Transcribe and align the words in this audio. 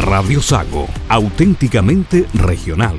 Radio 0.00 0.40
Sago, 0.40 0.88
auténticamente 1.10 2.26
regional. 2.32 2.96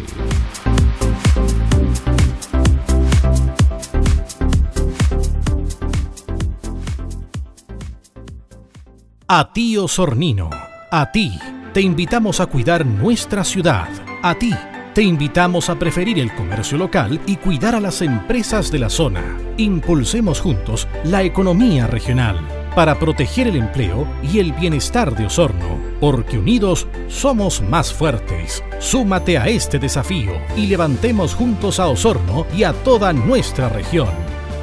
A 9.27 9.51
ti, 9.51 9.77
Osornino, 9.77 10.51
a 10.91 11.11
ti, 11.11 11.39
te 11.73 11.81
invitamos 11.81 12.39
a 12.39 12.45
cuidar 12.45 12.85
nuestra 12.85 13.43
ciudad. 13.43 13.89
A 14.21 14.35
ti, 14.35 14.53
te 14.93 15.01
invitamos 15.01 15.71
a 15.71 15.79
preferir 15.79 16.19
el 16.19 16.31
comercio 16.35 16.77
local 16.77 17.19
y 17.25 17.37
cuidar 17.37 17.73
a 17.73 17.79
las 17.79 18.03
empresas 18.03 18.71
de 18.71 18.77
la 18.77 18.91
zona. 18.91 19.39
Impulsemos 19.57 20.39
juntos 20.39 20.87
la 21.03 21.23
economía 21.23 21.87
regional 21.87 22.60
para 22.75 22.97
proteger 22.99 23.47
el 23.47 23.55
empleo 23.55 24.07
y 24.23 24.39
el 24.39 24.53
bienestar 24.53 25.15
de 25.15 25.25
Osorno, 25.25 25.79
porque 25.99 26.37
unidos 26.37 26.87
somos 27.07 27.61
más 27.61 27.93
fuertes. 27.93 28.63
Súmate 28.79 29.37
a 29.37 29.47
este 29.47 29.79
desafío 29.79 30.33
y 30.55 30.67
levantemos 30.67 31.35
juntos 31.35 31.79
a 31.79 31.87
Osorno 31.87 32.45
y 32.55 32.63
a 32.63 32.73
toda 32.73 33.13
nuestra 33.13 33.69
región. 33.69 34.09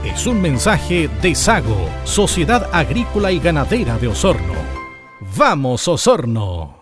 Es 0.04 0.26
un 0.26 0.40
mensaje 0.40 1.10
de 1.20 1.34
Sago, 1.34 1.88
Sociedad 2.04 2.70
Agrícola 2.72 3.32
y 3.32 3.40
Ganadera 3.40 3.98
de 3.98 4.08
Osorno. 4.08 4.54
¡Vamos, 5.36 5.86
Osorno! 5.88 6.78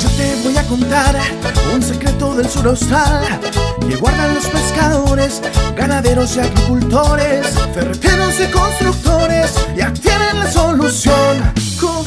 Yo 0.00 0.08
te 0.16 0.36
voy 0.42 0.56
a 0.56 0.62
contar 0.64 1.16
un 1.74 1.82
secreto 1.82 2.34
del 2.34 2.48
sur 2.48 2.66
austral 2.66 3.24
que 3.88 3.96
guardan 3.96 4.34
los 4.34 4.46
pescadores, 4.46 5.42
ganaderos 5.76 6.36
y 6.36 6.40
agricultores, 6.40 7.46
ferreteros 7.74 8.40
y 8.40 8.50
constructores, 8.50 9.52
ya 9.76 9.92
tienen 9.92 10.38
la 10.38 10.50
solución. 10.50 11.52
Con 11.80 12.04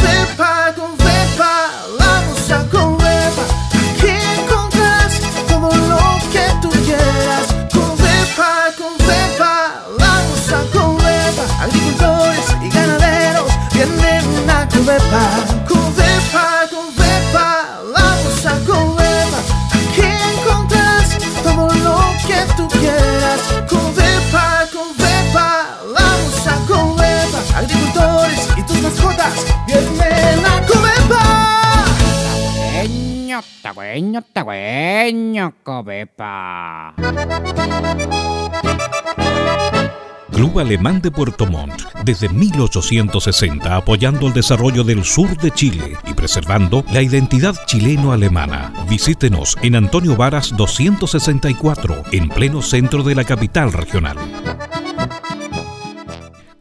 Club 40.40 40.60
Alemán 40.60 41.02
de 41.02 41.12
Puerto 41.12 41.46
Montt, 41.46 41.82
desde 42.06 42.30
1860 42.30 43.76
apoyando 43.76 44.28
el 44.28 44.34
desarrollo 44.34 44.86
del 44.86 45.04
sur 45.04 45.36
de 45.36 45.52
Chile 45.52 45.98
y 46.08 46.14
preservando 46.14 46.86
la 46.94 47.02
identidad 47.02 47.56
chileno-alemana. 47.66 48.72
Visítenos 48.90 49.58
en 49.62 49.76
Antonio 49.76 50.16
Varas 50.16 50.56
264, 50.56 52.04
en 52.14 52.30
pleno 52.30 52.62
centro 52.62 53.04
de 53.04 53.16
la 53.16 53.26
capital 53.26 53.74
regional. 53.74 54.16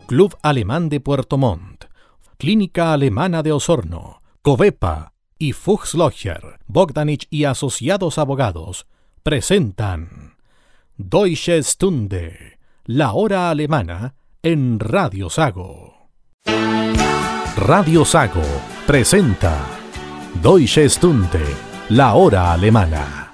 Club 0.09 0.37
Alemán 0.43 0.89
de 0.89 0.99
Puerto 0.99 1.39
Montt, 1.39 1.85
Clínica 2.37 2.93
Alemana 2.93 3.45
de 3.45 3.53
Osorno, 3.53 4.23
Covepa, 4.43 5.13
y 5.39 5.53
Fuchs 5.53 5.95
Logger, 5.95 6.59
Bogdanich 6.67 7.27
y 7.31 7.45
Asociados 7.45 8.19
Abogados 8.19 8.87
presentan 9.23 10.37
Deutsche 10.97 11.63
Stunde, 11.63 12.59
la 12.85 13.13
hora 13.13 13.51
alemana 13.51 14.15
en 14.43 14.81
Radio 14.81 15.31
Sago. 15.31 16.11
Radio 17.57 18.05
Sago 18.05 18.43
presenta 18.87 19.57
Deutsche 20.43 20.89
Stunde, 20.89 21.45
la 21.89 22.15
hora 22.15 22.53
alemana. 22.53 23.33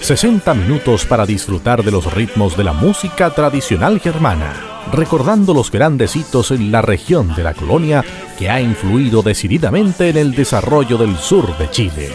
60 0.00 0.54
minutos 0.54 1.04
para 1.04 1.24
disfrutar 1.24 1.84
de 1.84 1.92
los 1.92 2.12
ritmos 2.12 2.56
de 2.56 2.64
la 2.64 2.72
música 2.72 3.30
tradicional 3.30 4.00
germana 4.00 4.79
recordando 4.92 5.54
los 5.54 5.70
grandes 5.70 6.16
hitos 6.16 6.50
en 6.50 6.72
la 6.72 6.82
región 6.82 7.34
de 7.34 7.42
la 7.42 7.54
colonia 7.54 8.04
que 8.38 8.50
ha 8.50 8.60
influido 8.60 9.22
decididamente 9.22 10.08
en 10.08 10.16
el 10.16 10.34
desarrollo 10.34 10.98
del 10.98 11.16
sur 11.16 11.56
de 11.58 11.70
Chile. 11.70 12.10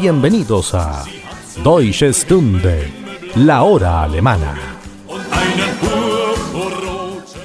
Bienvenidos 0.00 0.74
a 0.74 1.04
Deutsche 1.62 2.12
Stunde, 2.12 2.90
la 3.36 3.62
hora 3.62 4.02
alemana. 4.02 4.54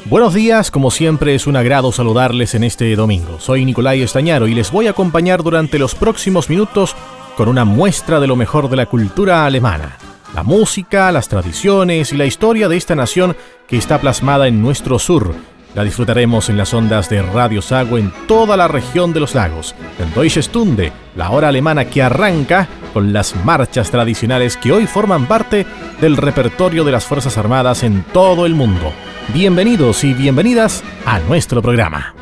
Buenos 0.05 0.33
días, 0.33 0.69
como 0.69 0.91
siempre 0.91 1.33
es 1.33 1.47
un 1.47 1.55
agrado 1.55 1.91
saludarles 1.91 2.53
en 2.53 2.63
este 2.63 2.95
domingo. 2.95 3.39
Soy 3.39 3.65
Nicolai 3.65 4.01
Estañaro 4.01 4.47
y 4.47 4.53
les 4.53 4.71
voy 4.71 4.87
a 4.87 4.91
acompañar 4.91 5.41
durante 5.41 5.79
los 5.79 5.95
próximos 5.95 6.49
minutos 6.49 6.95
con 7.35 7.49
una 7.49 7.65
muestra 7.65 8.19
de 8.19 8.27
lo 8.27 8.35
mejor 8.35 8.69
de 8.69 8.75
la 8.75 8.85
cultura 8.85 9.45
alemana 9.45 9.97
la 10.33 10.43
música, 10.43 11.11
las 11.11 11.29
tradiciones 11.29 12.11
y 12.11 12.17
la 12.17 12.25
historia 12.25 12.67
de 12.67 12.77
esta 12.77 12.95
nación 12.95 13.35
que 13.67 13.77
está 13.77 13.99
plasmada 13.99 14.47
en 14.47 14.61
nuestro 14.61 14.99
sur. 14.99 15.35
La 15.75 15.83
disfrutaremos 15.83 16.49
en 16.49 16.57
las 16.57 16.73
ondas 16.73 17.09
de 17.09 17.21
Radio 17.23 17.61
Sago 17.61 17.97
en 17.97 18.11
toda 18.27 18.55
la 18.57 18.67
región 18.67 19.11
de 19.11 19.19
los 19.19 19.33
lagos. 19.33 19.73
En 19.97 20.13
Deutsche 20.13 20.43
Stunde, 20.43 20.91
la 21.15 21.31
hora 21.31 21.47
alemana 21.47 21.85
que 21.85 22.03
arranca 22.03 22.67
con 22.93 23.11
las 23.11 23.35
marchas 23.43 23.89
tradicionales 23.89 24.55
que 24.55 24.71
hoy 24.71 24.85
forman 24.85 25.25
parte 25.25 25.65
del 25.99 26.17
repertorio 26.17 26.83
de 26.83 26.91
las 26.91 27.05
Fuerzas 27.05 27.39
Armadas 27.39 27.81
en 27.81 28.03
todo 28.13 28.45
el 28.45 28.53
mundo. 28.53 28.93
Bienvenidos 29.33 30.03
y 30.03 30.13
bienvenidas 30.13 30.83
a 31.05 31.19
nuestro 31.19 31.61
programa. 31.63 32.13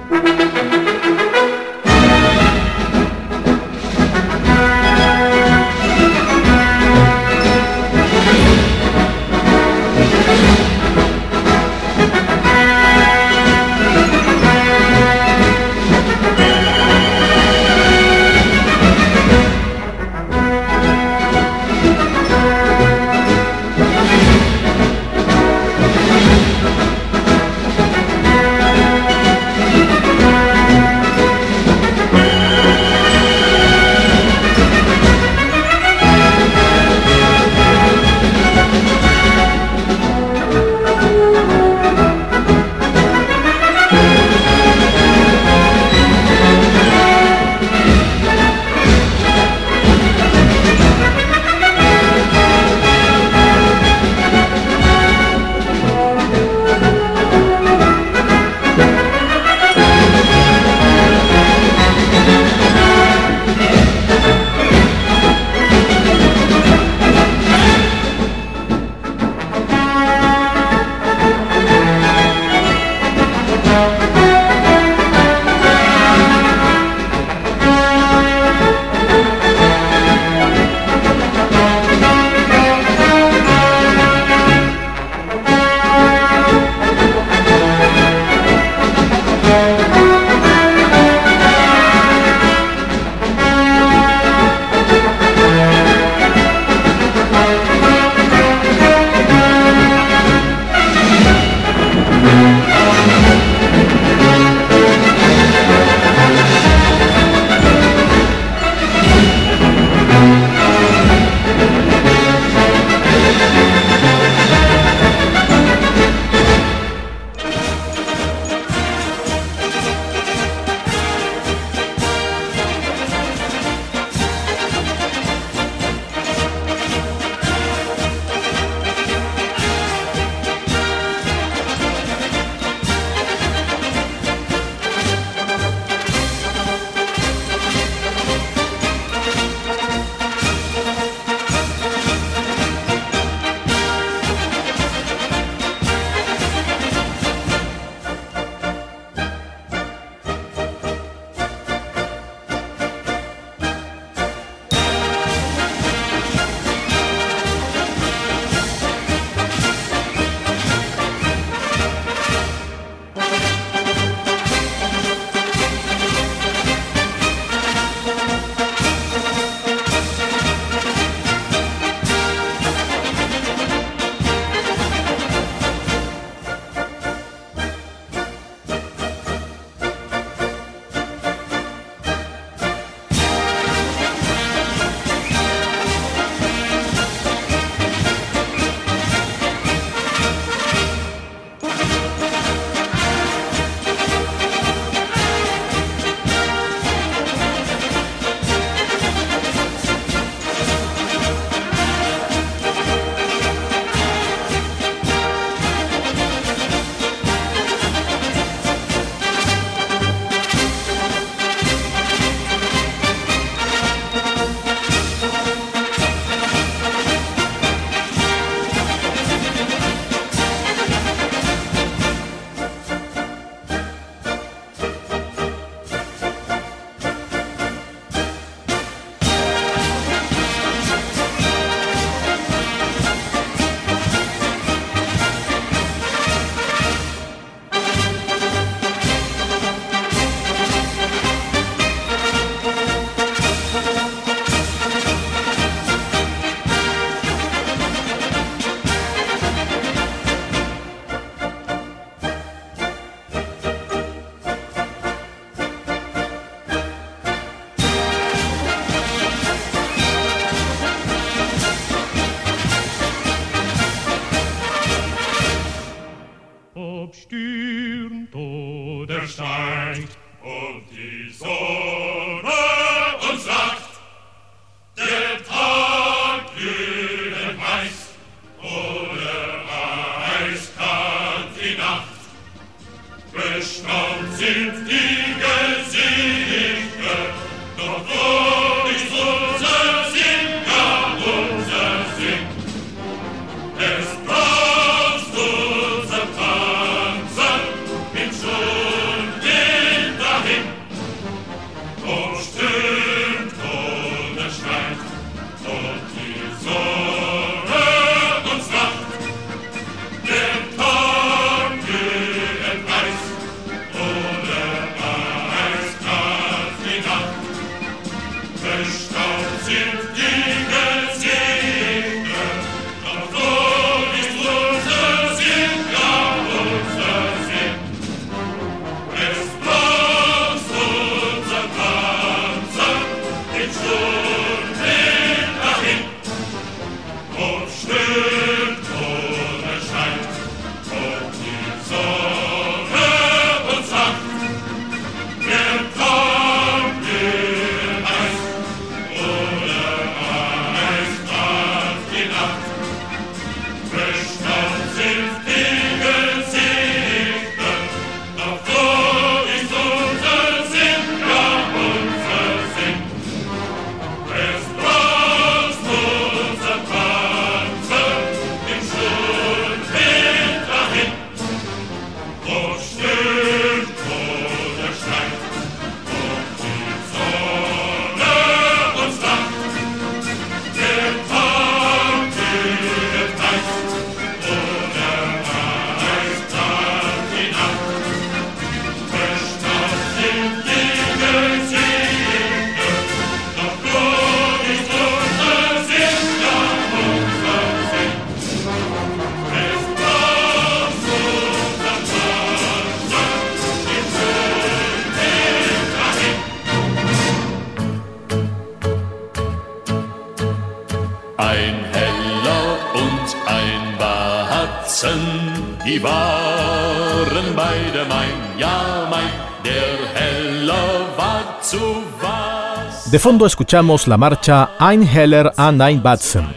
De 423.12 423.20
fondo 423.20 423.46
escuchamos 423.46 424.08
la 424.08 424.16
marcha 424.16 424.70
Ein 424.80 425.04
Heller 425.04 425.52
und 425.58 425.82
ein 425.82 426.02
Batzen. 426.02 426.48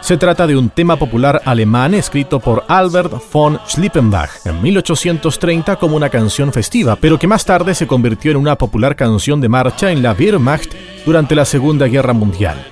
Se 0.00 0.16
trata 0.16 0.46
de 0.46 0.56
un 0.56 0.70
tema 0.70 0.94
popular 0.94 1.42
alemán 1.44 1.94
escrito 1.94 2.38
por 2.38 2.64
Albert 2.68 3.12
von 3.32 3.58
Schlippenbach 3.66 4.46
en 4.46 4.62
1830 4.62 5.74
como 5.74 5.96
una 5.96 6.08
canción 6.08 6.52
festiva, 6.52 6.94
pero 6.94 7.18
que 7.18 7.26
más 7.26 7.44
tarde 7.44 7.74
se 7.74 7.88
convirtió 7.88 8.30
en 8.30 8.36
una 8.36 8.56
popular 8.56 8.94
canción 8.94 9.40
de 9.40 9.48
marcha 9.48 9.90
en 9.90 10.00
la 10.00 10.12
Wehrmacht 10.12 10.74
durante 11.04 11.34
la 11.34 11.44
Segunda 11.44 11.88
Guerra 11.88 12.12
Mundial. 12.12 12.64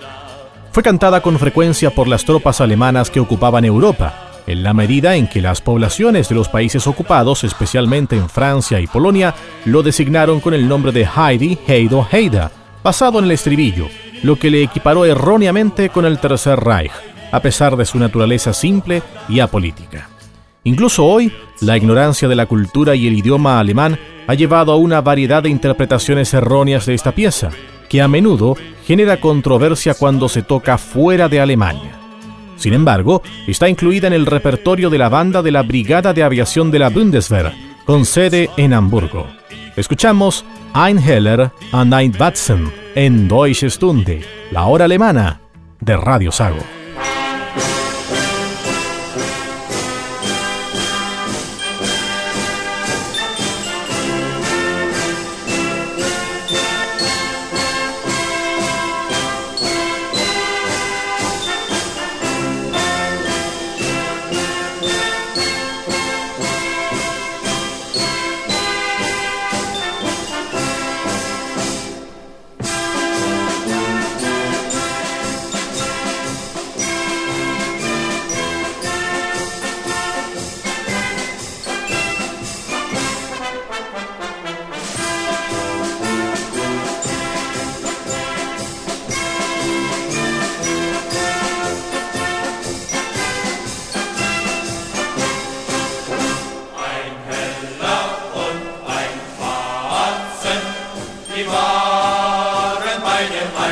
Fue 0.71 0.85
cantada 0.85 1.21
con 1.21 1.37
frecuencia 1.37 1.91
por 1.91 2.07
las 2.07 2.25
tropas 2.25 2.61
alemanas 2.61 3.11
que 3.11 3.19
ocupaban 3.19 3.65
Europa, 3.65 4.15
en 4.47 4.63
la 4.63 4.75
medida 4.75 5.17
en 5.17 5.27
que 5.27 5.41
las 5.41 5.61
poblaciones 5.61 6.29
de 6.29 6.37
los 6.37 6.49
países 6.49 6.87
ocupados, 6.87 7.43
especialmente 7.43 8.15
en 8.15 8.29
Francia 8.29 8.79
y 8.79 8.87
Polonia, 8.87 9.35
lo 9.65 9.83
designaron 9.83 10.39
con 10.39 10.55
el 10.55 10.69
nombre 10.69 10.93
de 10.93 11.05
Heidi, 11.05 11.59
Heido, 11.67 12.07
Heida, 12.13 12.53
basado 12.85 13.19
en 13.19 13.25
el 13.25 13.31
estribillo, 13.33 13.89
lo 14.23 14.37
que 14.37 14.51
le 14.51 14.63
equiparó 14.63 15.07
erróneamente 15.07 15.89
con 15.89 16.05
el 16.05 16.19
Tercer 16.19 16.61
Reich, 16.61 16.93
a 17.33 17.41
pesar 17.41 17.77
de 17.77 17.87
su 17.87 17.99
naturaleza 17.99 18.53
simple 18.53 19.03
y 19.29 19.41
apolítica. 19.41 20.11
Incluso 20.65 21.05
hoy, 21.05 21.33
la 21.61 21.77
ignorancia 21.79 22.29
de 22.29 22.37
la 22.37 22.47
cultura 22.47 22.95
y 22.95 23.07
el 23.07 23.15
idioma 23.15 23.59
alemán 23.59 23.99
ha 24.27 24.35
llevado 24.35 24.73
a 24.73 24.77
una 24.77 25.01
variedad 25.01 25.43
de 25.43 25.49
interpretaciones 25.49 26.33
erróneas 26.35 26.85
de 26.85 26.95
esta 26.95 27.13
pieza, 27.13 27.51
que 27.89 28.03
a 28.03 28.09
menudo 28.09 28.55
genera 28.87 29.19
controversia 29.19 29.95
cuando 29.95 30.29
se 30.29 30.43
toca 30.43 30.77
fuera 30.77 31.29
de 31.29 31.41
Alemania. 31.41 31.93
Sin 32.57 32.75
embargo, 32.75 33.23
está 33.47 33.69
incluida 33.69 34.07
en 34.07 34.13
el 34.13 34.27
repertorio 34.27 34.91
de 34.91 34.99
la 34.99 35.09
banda 35.09 35.43
de 35.43 35.51
la 35.51 35.63
Brigada 35.63 36.13
de 36.13 36.23
Aviación 36.23 36.71
de 36.71 36.79
la 36.79 36.91
Bundeswehr, 36.91 37.53
con 37.85 38.05
sede 38.05 38.51
en 38.57 38.73
Hamburgo. 38.73 39.27
Escuchamos 39.77 40.45
Ein 40.73 40.99
Heller 40.99 41.53
und 41.73 41.93
ein 41.93 42.13
Batzen 42.13 42.73
en 42.95 43.29
Deutsche 43.29 43.71
Stunde, 43.71 44.23
la 44.51 44.67
hora 44.67 44.85
alemana 44.85 45.41
de 45.81 45.97
Radio 45.97 46.33
Sago. 46.33 46.84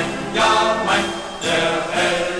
mein, 0.02 0.34
ja 0.34 0.76
mein, 0.84 1.04
der 1.42 1.94
Herr. 1.94 2.31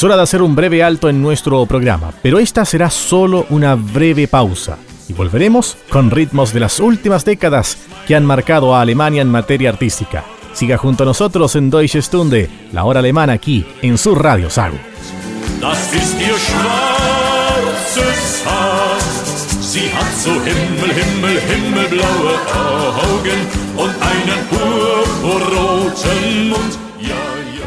Es 0.00 0.04
hora 0.04 0.16
de 0.16 0.22
hacer 0.22 0.40
un 0.40 0.56
breve 0.56 0.82
alto 0.82 1.10
en 1.10 1.20
nuestro 1.20 1.66
programa, 1.66 2.10
pero 2.22 2.38
esta 2.38 2.64
será 2.64 2.88
solo 2.88 3.44
una 3.50 3.74
breve 3.74 4.26
pausa. 4.28 4.78
Y 5.10 5.12
volveremos 5.12 5.76
con 5.90 6.10
ritmos 6.10 6.54
de 6.54 6.60
las 6.60 6.80
últimas 6.80 7.26
décadas 7.26 7.76
que 8.06 8.16
han 8.16 8.24
marcado 8.24 8.74
a 8.74 8.80
Alemania 8.80 9.20
en 9.20 9.28
materia 9.28 9.68
artística. 9.68 10.24
Siga 10.54 10.78
junto 10.78 11.02
a 11.02 11.06
nosotros 11.06 11.54
en 11.54 11.68
Deutsche 11.68 12.00
Stunde, 12.00 12.48
la 12.72 12.84
hora 12.84 13.00
alemana 13.00 13.34
aquí 13.34 13.66
en 13.82 13.98
su 13.98 14.14
Radio 14.14 14.48
Sago. 14.48 14.78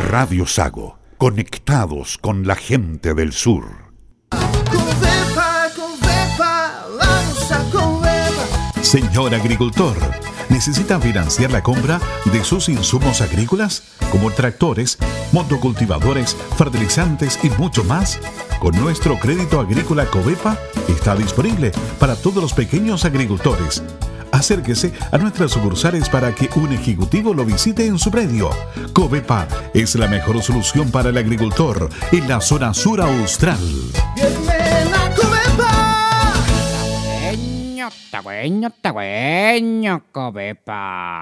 Radio 0.10 0.48
Sago 0.48 1.03
conectados 1.24 2.18
con 2.18 2.46
la 2.46 2.58
gente 2.58 3.14
del 3.14 3.32
sur. 3.32 3.64
Señor 8.82 9.34
agricultor, 9.34 9.96
¿necesita 10.50 11.00
financiar 11.00 11.50
la 11.50 11.64
compra 11.64 12.02
de 12.26 12.44
sus 12.44 12.68
insumos 12.68 13.22
agrícolas 13.22 13.84
como 14.12 14.32
tractores, 14.32 14.98
motocultivadores, 15.32 16.36
fertilizantes 16.58 17.40
y 17.42 17.50
mucho 17.52 17.86
más? 17.86 18.20
Con 18.60 18.76
nuestro 18.76 19.18
crédito 19.18 19.62
agrícola 19.62 20.08
Covepa 20.08 20.60
está 20.90 21.16
disponible 21.16 21.72
para 22.02 22.18
todos 22.18 22.44
los 22.44 22.52
pequeños 22.52 23.06
agricultores 23.06 23.82
acérquese 24.34 24.92
a 25.12 25.18
nuestras 25.18 25.52
sucursales 25.52 26.10
para 26.10 26.34
que 26.36 26.50
un 26.56 26.74
ejecutivo 26.74 27.34
lo 27.34 27.46
visite 27.46 27.86
en 27.86 27.98
su 27.98 28.12
predio. 28.12 28.50
Covepa 28.92 29.48
es 29.74 29.96
la 29.96 30.08
mejor 30.08 30.42
solución 30.42 30.92
para 30.92 31.10
el 31.10 31.18
agricultor 31.18 31.90
en 32.12 32.28
la 32.28 32.42
zona 32.42 32.74
sur 32.74 33.00
austral. 33.00 33.60
Covepa. 40.12 41.22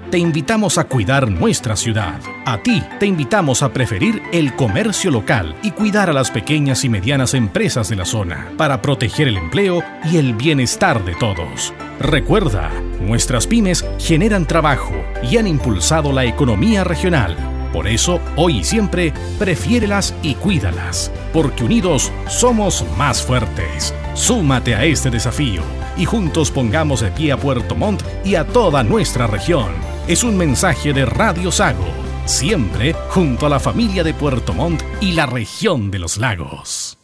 te 0.11 0.17
invitamos 0.17 0.77
a 0.77 0.83
cuidar 0.83 1.31
nuestra 1.31 1.77
ciudad. 1.77 2.19
A 2.45 2.61
ti 2.61 2.83
te 2.99 3.05
invitamos 3.05 3.63
a 3.63 3.71
preferir 3.71 4.21
el 4.33 4.53
comercio 4.57 5.09
local 5.09 5.55
y 5.63 5.71
cuidar 5.71 6.09
a 6.09 6.13
las 6.13 6.29
pequeñas 6.29 6.83
y 6.83 6.89
medianas 6.89 7.33
empresas 7.33 7.87
de 7.87 7.95
la 7.95 8.03
zona 8.03 8.51
para 8.57 8.81
proteger 8.81 9.29
el 9.29 9.37
empleo 9.37 9.81
y 10.11 10.17
el 10.17 10.33
bienestar 10.33 11.05
de 11.05 11.15
todos. 11.15 11.73
Recuerda, 12.01 12.69
nuestras 12.99 13.47
pymes 13.47 13.85
generan 13.99 14.45
trabajo 14.45 14.93
y 15.23 15.37
han 15.37 15.47
impulsado 15.47 16.11
la 16.11 16.25
economía 16.25 16.83
regional. 16.83 17.37
Por 17.71 17.87
eso, 17.87 18.19
hoy 18.35 18.57
y 18.57 18.63
siempre, 18.65 19.13
prefiérelas 19.39 20.13
y 20.21 20.35
cuídalas, 20.35 21.09
porque 21.31 21.63
unidos 21.63 22.11
somos 22.27 22.85
más 22.97 23.23
fuertes. 23.23 23.93
Súmate 24.13 24.75
a 24.75 24.83
este 24.83 25.09
desafío 25.09 25.61
y 25.95 26.03
juntos 26.03 26.51
pongamos 26.51 26.99
de 26.99 27.11
pie 27.11 27.31
a 27.31 27.37
Puerto 27.37 27.75
Montt 27.75 28.03
y 28.25 28.35
a 28.35 28.45
toda 28.45 28.83
nuestra 28.83 29.25
región. 29.25 29.90
Es 30.07 30.23
un 30.23 30.35
mensaje 30.35 30.93
de 30.93 31.05
Radio 31.05 31.51
Sago, 31.51 31.85
siempre 32.25 32.93
junto 33.09 33.45
a 33.45 33.49
la 33.49 33.59
familia 33.59 34.03
de 34.03 34.13
Puerto 34.13 34.53
Montt 34.53 34.81
y 34.99 35.13
la 35.13 35.25
región 35.25 35.91
de 35.91 35.99
los 35.99 36.17
lagos. 36.17 36.97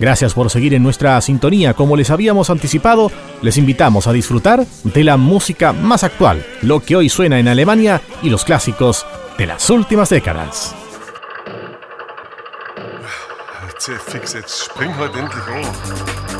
Gracias 0.00 0.34
por 0.34 0.50
seguir 0.50 0.74
en 0.74 0.82
nuestra 0.82 1.20
sintonía. 1.20 1.74
Como 1.74 1.96
les 1.96 2.10
habíamos 2.10 2.50
anticipado, 2.50 3.12
les 3.40 3.56
invitamos 3.56 4.06
a 4.06 4.12
disfrutar 4.12 4.66
de 4.82 5.04
la 5.04 5.16
música 5.16 5.72
más 5.72 6.04
actual, 6.04 6.44
lo 6.62 6.80
que 6.80 6.96
hoy 6.96 7.08
suena 7.08 7.38
en 7.38 7.48
Alemania 7.48 8.00
y 8.22 8.30
los 8.30 8.44
clásicos 8.44 9.06
de 9.38 9.46
las 9.46 9.70
últimas 9.70 10.10
décadas. 10.10 10.74
Fix, 13.80 14.34
jetzt 14.34 14.50
spring 14.50 14.92
halt 14.92 15.16
endlich 15.16 15.48
an. 15.48 16.39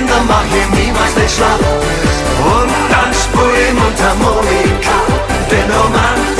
in 0.00 0.26
mach 0.28 0.44
ich 0.60 0.68
niemals 0.78 1.14
den 1.14 1.28
schlapp. 1.28 1.60
Und 1.60 2.72
dann 2.90 3.12
Spuren 3.22 3.76
und 3.86 3.98
Monika, 4.22 4.98
den 5.50 5.70
Romantik. 5.70 6.39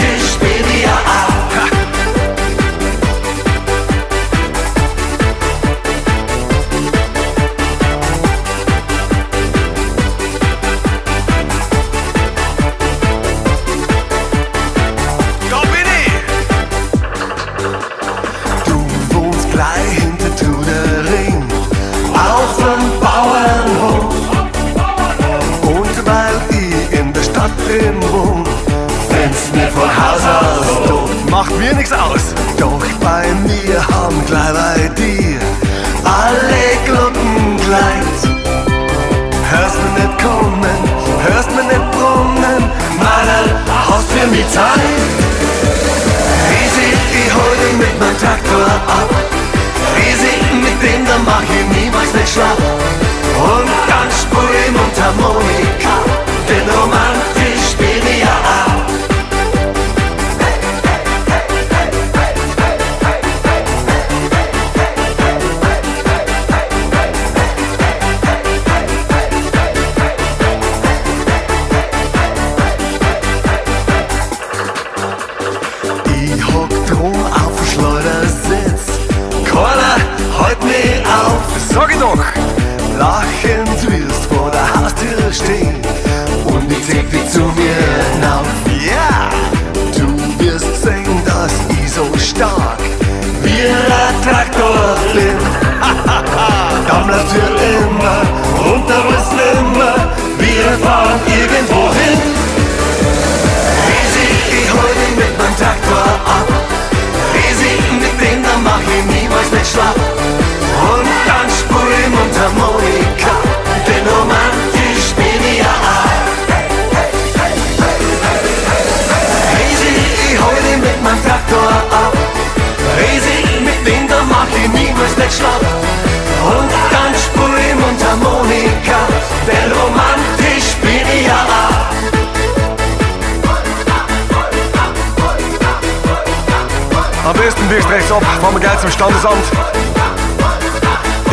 Job, 138.10 138.24
war 138.42 138.50
mir 138.50 138.58
geil 138.58 138.76
zum 138.80 138.90
Standesamt. 138.90 139.44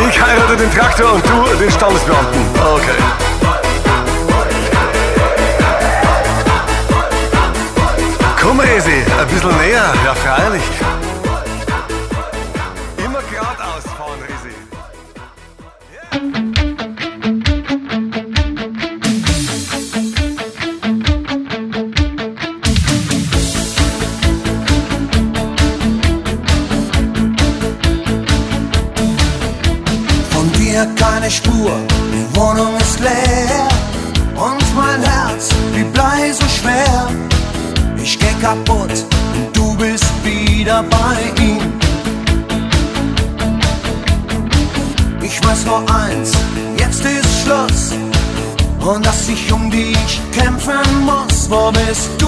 Ich 0.08 0.22
heirate 0.22 0.56
den 0.56 0.72
Traktor 0.72 1.14
und 1.14 1.24
du 1.26 1.56
den 1.56 1.72
Standesbeamten. 1.72 2.40
Okay. 2.54 2.94
Komm, 8.40 8.60
Esi, 8.60 9.02
ein 9.18 9.26
bisschen 9.26 9.58
näher, 9.58 9.92
ja 10.04 10.14
freilich. 10.14 10.62
ich, 49.38 49.52
um 49.52 49.70
die 49.70 49.94
kämpfen 50.32 51.04
muss. 51.04 51.48
Wo 51.50 51.70
bist 51.72 52.10
du? 52.18 52.27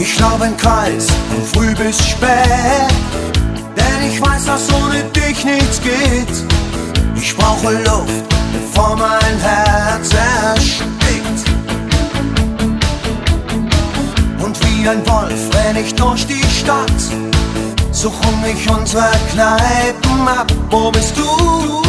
Ist, 0.00 1.10
von 1.10 1.44
früh 1.52 1.74
bis 1.74 1.98
spät. 2.08 2.94
Denn 3.76 4.10
ich 4.10 4.20
weiß, 4.20 4.46
dass 4.46 4.68
ohne 4.72 5.02
dich 5.04 5.44
nichts 5.44 5.80
geht. 5.82 6.44
Ich 7.16 7.36
brauche 7.36 7.72
Luft, 7.72 8.24
bevor 8.52 8.96
mein 8.96 9.38
Herz 9.40 10.10
erstickt. 10.14 11.50
Und 14.42 14.56
wie 14.64 14.88
ein 14.88 15.06
Wolf 15.06 15.54
renn 15.54 15.76
ich 15.76 15.94
durch 15.94 16.26
die 16.26 16.44
Stadt, 16.44 17.00
suchen 17.92 18.40
mich 18.42 18.68
unsere 18.70 19.10
Kneipen 19.32 20.28
ab. 20.28 20.50
Wo 20.70 20.90
bist 20.90 21.16
du? 21.16 21.82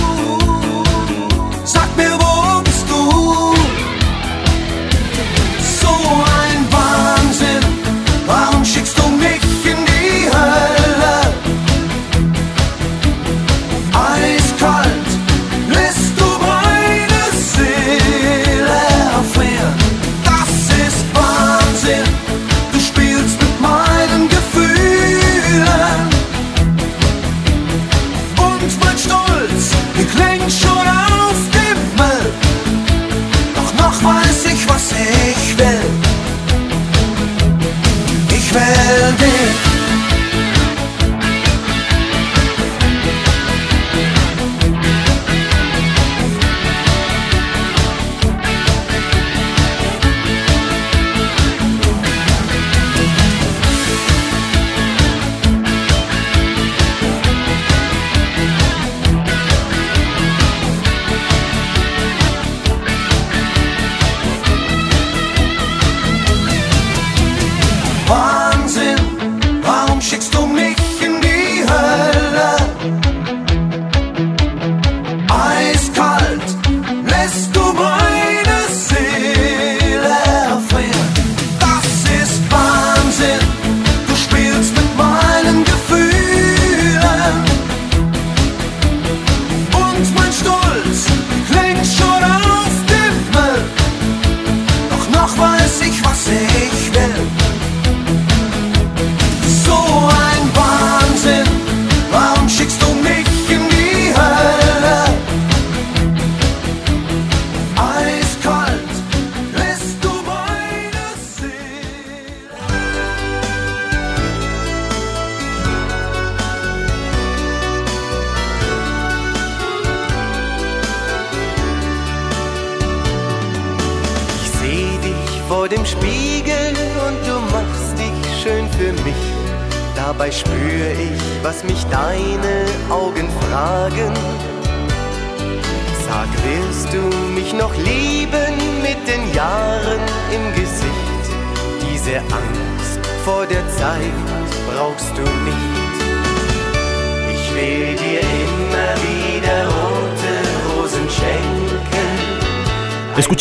Sag 1.63 1.95
mir, 1.95 2.17
wo 2.19 2.70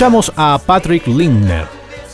A 0.02 0.58
Patrick 0.64 1.06
Lindner. 1.08 1.66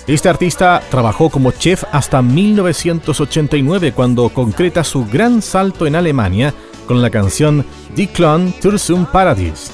Este 0.09 0.29
artista 0.29 0.83
trabajó 0.91 1.31
como 1.31 1.53
chef 1.53 1.85
hasta 1.93 2.21
1989 2.21 3.93
cuando 3.93 4.29
concreta 4.29 4.83
su 4.83 5.07
gran 5.07 5.41
salto 5.41 5.87
en 5.87 5.95
Alemania 5.95 6.53
con 6.89 7.01
la 7.01 7.11
canción 7.11 7.65
Die 7.95 8.09
Clown 8.09 8.53
Tursum 8.61 9.07
Paradis, 9.07 9.71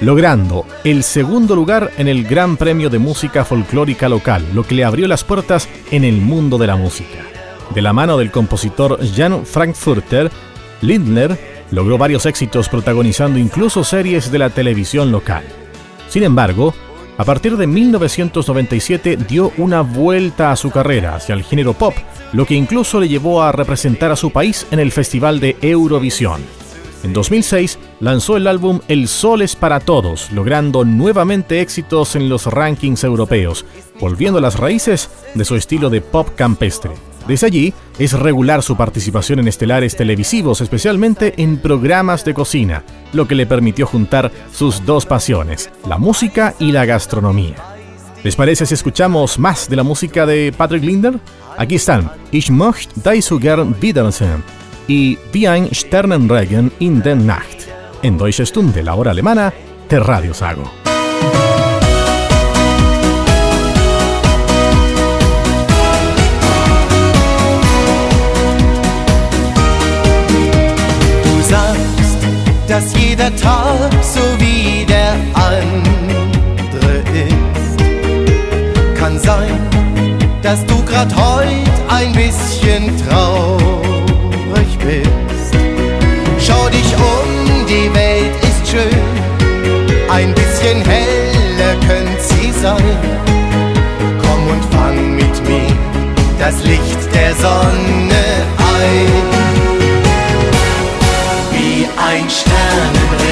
logrando 0.00 0.66
el 0.82 1.04
segundo 1.04 1.54
lugar 1.54 1.92
en 1.98 2.08
el 2.08 2.24
Gran 2.24 2.56
Premio 2.56 2.90
de 2.90 2.98
Música 2.98 3.44
Folclórica 3.44 4.08
Local, 4.08 4.44
lo 4.54 4.64
que 4.64 4.74
le 4.74 4.84
abrió 4.84 5.06
las 5.06 5.22
puertas 5.22 5.68
en 5.92 6.02
el 6.02 6.20
mundo 6.20 6.58
de 6.58 6.66
la 6.66 6.74
música. 6.74 7.20
De 7.72 7.80
la 7.80 7.92
mano 7.92 8.18
del 8.18 8.32
compositor 8.32 8.98
Jan 9.14 9.46
Frankfurter, 9.46 10.32
Lindner 10.80 11.38
logró 11.70 11.96
varios 11.96 12.26
éxitos 12.26 12.68
protagonizando 12.68 13.38
incluso 13.38 13.84
series 13.84 14.32
de 14.32 14.38
la 14.40 14.50
televisión 14.50 15.12
local. 15.12 15.44
Sin 16.08 16.24
embargo, 16.24 16.74
a 17.18 17.24
partir 17.24 17.56
de 17.56 17.66
1997 17.66 19.16
dio 19.16 19.52
una 19.58 19.82
vuelta 19.82 20.50
a 20.50 20.56
su 20.56 20.70
carrera 20.70 21.16
hacia 21.16 21.34
el 21.34 21.42
género 21.42 21.74
pop, 21.74 21.94
lo 22.32 22.46
que 22.46 22.54
incluso 22.54 22.98
le 23.00 23.08
llevó 23.08 23.42
a 23.42 23.52
representar 23.52 24.10
a 24.10 24.16
su 24.16 24.30
país 24.30 24.66
en 24.70 24.80
el 24.80 24.92
Festival 24.92 25.40
de 25.40 25.56
Eurovisión. 25.60 26.42
En 27.02 27.12
2006 27.12 27.78
lanzó 28.00 28.36
el 28.36 28.46
álbum 28.46 28.80
El 28.88 29.08
Sol 29.08 29.42
es 29.42 29.56
para 29.56 29.80
Todos, 29.80 30.30
logrando 30.30 30.84
nuevamente 30.84 31.60
éxitos 31.60 32.14
en 32.14 32.28
los 32.28 32.46
rankings 32.46 33.02
europeos, 33.04 33.64
volviendo 34.00 34.38
a 34.38 34.42
las 34.42 34.58
raíces 34.58 35.10
de 35.34 35.44
su 35.44 35.56
estilo 35.56 35.90
de 35.90 36.00
pop 36.00 36.28
campestre. 36.36 36.92
Desde 37.26 37.46
allí 37.46 37.74
es 37.98 38.12
regular 38.12 38.62
su 38.62 38.76
participación 38.76 39.38
en 39.38 39.48
estelares 39.48 39.96
televisivos, 39.96 40.60
especialmente 40.60 41.34
en 41.36 41.58
programas 41.58 42.24
de 42.24 42.34
cocina, 42.34 42.84
lo 43.12 43.28
que 43.28 43.34
le 43.34 43.46
permitió 43.46 43.86
juntar 43.86 44.30
sus 44.52 44.84
dos 44.84 45.06
pasiones, 45.06 45.70
la 45.88 45.98
música 45.98 46.54
y 46.58 46.72
la 46.72 46.84
gastronomía. 46.84 47.56
¿Les 48.24 48.36
parece 48.36 48.66
si 48.66 48.74
escuchamos 48.74 49.38
más 49.38 49.68
de 49.68 49.76
la 49.76 49.82
música 49.82 50.26
de 50.26 50.52
Patrick 50.56 50.84
Linder? 50.84 51.18
Aquí 51.56 51.76
están 51.76 52.10
Ich 52.30 52.50
möchte 52.50 53.00
dich 53.00 53.28
gern 53.40 53.74
wiedersehen 53.80 54.42
y 54.88 55.18
Wie 55.32 55.46
ein 55.46 55.68
Sternenregen 55.72 56.70
in 56.78 57.02
der 57.02 57.16
Nacht. 57.16 57.68
En 58.02 58.18
Deutsche 58.18 58.46
Stunde, 58.46 58.82
la 58.82 58.94
hora 58.94 59.10
alemana, 59.10 59.52
de 59.88 60.00
Radio 60.00 60.34
Sago. 60.34 60.81
Jeder 73.12 73.36
Tag 73.36 73.92
so 74.00 74.20
wie 74.38 74.86
der 74.86 75.12
andere 75.34 76.94
ist. 77.28 77.78
Kann 78.98 79.18
sein, 79.18 79.58
dass 80.42 80.64
du 80.64 80.82
grad 80.82 81.14
heut 81.14 81.76
ein 81.88 82.12
bisschen 82.12 82.90
traurig 83.06 84.70
bist. 84.78 85.52
Schau 86.38 86.70
dich 86.70 86.90
um, 86.96 87.66
die 87.66 87.92
Welt 87.94 88.34
ist 88.44 88.70
schön. 88.70 89.04
Ein 90.10 90.32
bisschen 90.34 90.82
heller 90.82 91.74
könnte 91.86 92.22
sie 92.22 92.50
sein. 92.62 92.96
Komm 94.22 94.42
und 94.54 94.64
fang 94.74 95.16
mit 95.16 95.36
mir 95.46 95.76
das 96.38 96.64
Licht 96.64 97.14
der 97.14 97.34
Sonne 97.34 98.24
ein 98.56 99.51
Einstein 102.12 103.31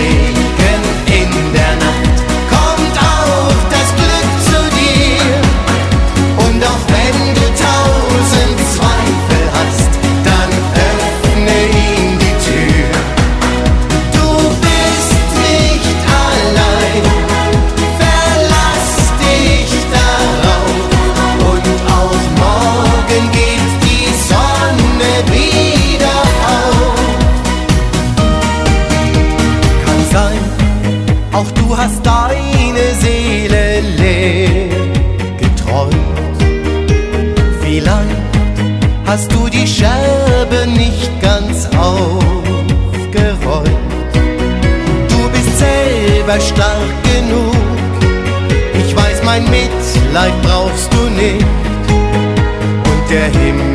Mitleid 50.11 50.43
brauchst 50.43 50.93
du 50.93 51.09
nicht. 51.11 51.45
Und 52.85 53.11
der 53.11 53.27
Himmel 53.27 53.70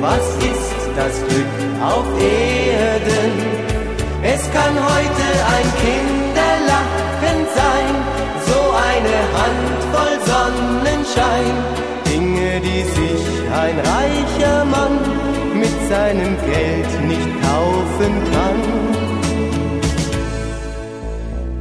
was 0.00 0.26
ist 0.50 0.80
das 0.96 1.14
Glück 1.28 1.54
auf 1.82 2.06
Erden? 2.18 3.32
Es 4.22 4.42
kann 4.52 4.74
heute 4.74 5.26
ein 5.54 5.68
Kinderlachen 5.84 7.38
sein, 7.60 7.92
so 8.48 8.60
eine 8.88 9.16
Handvoll 9.38 10.16
Sonnenschein, 10.30 11.54
Dinge, 12.06 12.60
die 12.60 12.82
sich 12.98 13.24
ein 13.52 13.78
reicher 13.78 14.64
Mann 14.64 14.98
mit 15.54 15.74
seinem 15.88 16.36
Geld 16.50 16.90
nicht 17.06 17.30
kaufen 17.42 18.12
kann. 18.32 18.60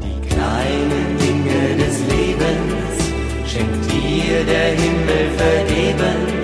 Die 0.04 0.20
kleinen 0.30 1.18
Dinge 1.20 1.62
des 1.84 1.98
Lebens 2.14 2.96
schenkt 3.46 3.92
dir 3.92 4.44
der 4.46 4.70
Himmel 4.82 5.30
vergebens. 5.38 6.39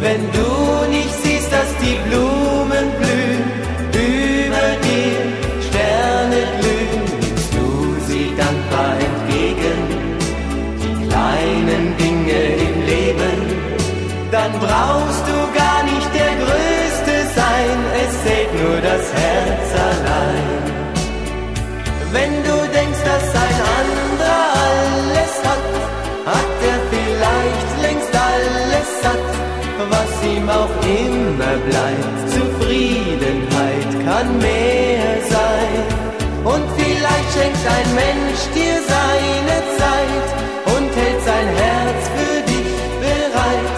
Wenn 0.00 0.30
du 0.30 0.90
nicht 0.90 1.14
siehst, 1.22 1.50
dass 1.50 1.70
die 1.80 1.96
Blumen 2.08 2.86
blühen, 2.98 3.44
über 3.92 4.66
dir 4.84 5.16
Sterne 5.66 6.40
glühen, 6.60 7.04
nimmst 7.20 7.54
du 7.54 7.66
sie 8.06 8.30
dankbar 8.36 8.92
entgegen. 9.08 9.78
Die 10.82 11.08
kleinen 11.08 11.96
Dinge 11.96 12.40
im 12.66 12.76
Leben, 12.86 13.38
dann 14.30 14.52
brauchst 14.60 15.24
du 15.28 15.36
gar 15.58 15.82
nicht 15.84 16.10
der 16.14 16.32
Größte 16.44 17.14
sein, 17.34 17.76
es 18.04 18.22
zählt 18.22 18.52
nur 18.62 18.80
das 18.82 19.12
Herz 19.14 19.55
auch 30.48 30.70
immer 30.82 31.54
bleibt. 31.68 32.30
Zufriedenheit 32.30 33.90
kann 34.04 34.38
mehr 34.38 35.20
sein. 35.28 36.06
Und 36.44 36.64
vielleicht 36.76 37.30
schenkt 37.34 37.64
ein 37.76 37.90
Mensch 37.94 38.40
dir 38.54 38.76
seine 38.94 39.56
Zeit 39.80 40.26
und 40.74 40.88
hält 40.94 41.22
sein 41.24 41.48
Herz 41.62 42.00
für 42.16 42.38
dich 42.52 42.72
bereit. 43.02 43.76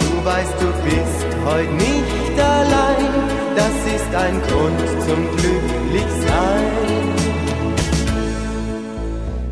Du 0.00 0.24
weißt, 0.24 0.56
du 0.60 0.68
bist 0.84 1.20
heute 1.46 1.72
nicht 1.72 2.36
allein, 2.38 3.08
das 3.56 3.74
ist 3.96 4.14
ein 4.14 4.36
Grund 4.48 4.80
zum 5.06 5.20
Glücklichsein. 5.36 6.70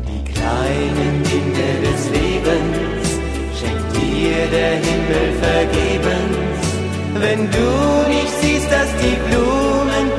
Die 0.07 0.23
kleinen 0.31 1.23
Dinge 1.23 1.69
des 1.85 2.01
Lebens 2.11 3.07
schenkt 3.59 3.95
dir 3.95 4.47
der 4.51 4.73
Himmel 4.85 5.33
vergebens. 5.41 6.48
Wenn 7.19 7.51
du 7.51 8.07
nicht 8.07 8.31
siehst, 8.41 8.71
dass 8.71 8.89
die 9.01 9.17
Blumen 9.27 10.18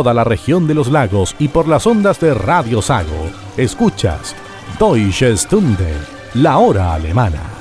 toda 0.00 0.14
la 0.14 0.24
región 0.24 0.66
de 0.66 0.72
los 0.72 0.90
lagos 0.90 1.36
y 1.38 1.48
por 1.48 1.68
las 1.68 1.86
ondas 1.86 2.18
de 2.20 2.32
Radio 2.32 2.80
Sago, 2.80 3.28
escuchas 3.58 4.34
Deutsche 4.78 5.36
Stunde, 5.36 5.94
la 6.32 6.56
hora 6.56 6.94
alemana. 6.94 7.59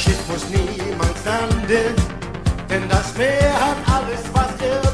Schiff 0.00 0.26
muss 0.28 0.48
niemals 0.48 1.24
landen, 1.26 1.94
denn 2.70 2.88
das 2.88 3.14
Meer 3.18 3.52
hat 3.52 3.76
alles, 3.86 4.22
was 4.32 4.48
er 4.66 4.89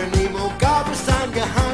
neben 0.00 0.26
ihm 0.26 0.34
und 0.34 0.58
gab 0.58 0.90
es 0.92 1.04
behind. 1.32 1.69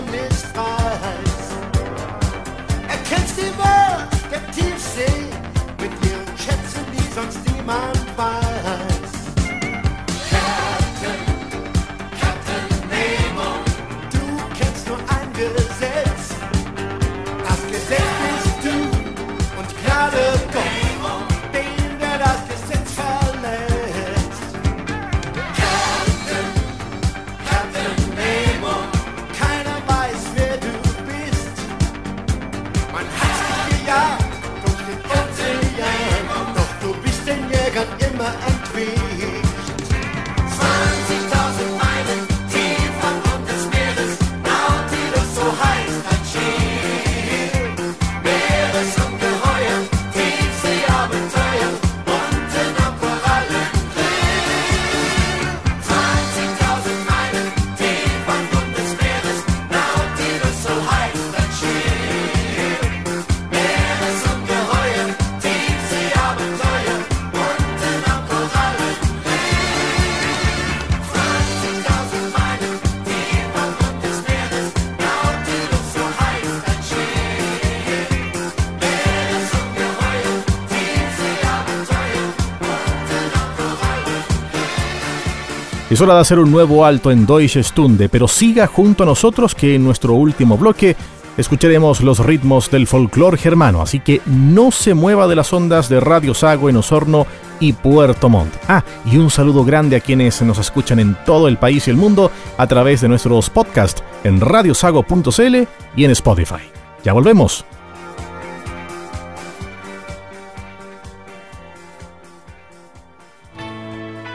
De 86.15 86.21
hacer 86.21 86.39
un 86.39 86.51
nuevo 86.51 86.85
alto 86.85 87.11
en 87.11 87.27
Deutsche 87.27 87.63
Stunde, 87.63 88.09
pero 88.09 88.29
siga 88.29 88.67
junto 88.67 89.03
a 89.03 89.07
nosotros 89.07 89.55
que 89.55 89.75
en 89.75 89.85
nuestro 89.85 90.15
último 90.15 90.57
bloque 90.57 90.97
escucharemos 91.37 92.01
los 92.01 92.21
ritmos 92.21 92.71
del 92.71 92.87
folclore 92.87 93.37
germano, 93.37 93.83
así 93.83 94.01
que 94.01 94.21
no 94.27 94.71
se 94.71 94.95
mueva 94.95 95.27
de 95.27 95.37
las 95.37 95.53
ondas 95.53 95.89
de 95.89 96.01
Radio 96.01 96.35
Sago 96.35 96.71
en 96.71 96.77
Osorno 96.77 97.27
y 97.61 97.73
Puerto 97.73 98.29
Montt. 98.29 98.55
Ah, 98.69 98.85
y 99.05 99.17
un 99.19 99.31
saludo 99.31 99.65
grande 99.65 99.97
a 99.97 100.01
quienes 100.01 100.41
nos 100.43 100.59
escuchan 100.59 100.99
en 100.99 101.17
todo 101.27 101.49
el 101.49 101.59
país 101.59 101.87
y 101.87 101.91
el 101.91 101.97
mundo 101.97 102.31
a 102.57 102.67
través 102.67 103.01
de 103.01 103.09
nuestros 103.09 103.51
podcasts 103.51 104.03
en 104.25 104.41
radiosago.cl 104.41 105.57
y 105.97 106.05
en 106.05 106.11
Spotify. 106.11 106.63
Ya 107.05 107.13
volvemos. 107.13 107.65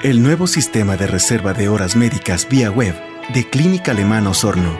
El 0.04 0.22
nuevo 0.24 0.48
sistema 0.48 0.98
de 0.98 1.06
reserva 1.06 1.54
de 1.54 1.70
horas 1.70 1.96
médicas 1.96 2.48
vía 2.50 2.72
web 2.72 3.00
de 3.36 3.48
Clínica 3.48 3.92
Alemana 3.92 4.32
Osorno 4.32 4.76